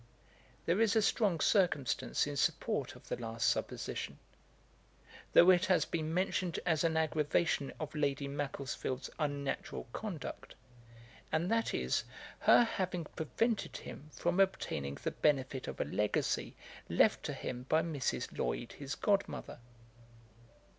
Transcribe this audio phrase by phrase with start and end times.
[0.65, 4.17] There is a strong circumstance in support of the last supposition,
[5.33, 10.55] though it has been mentioned as an aggravation of Lady Macclesfield's unnatural conduct,
[11.31, 12.03] and that is,
[12.39, 16.55] her having prevented him from obtaining the benefit of a legacy
[16.89, 18.35] left to him by Mrs.
[18.35, 19.59] Lloyd his god mother.